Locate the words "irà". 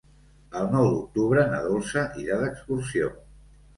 2.25-2.39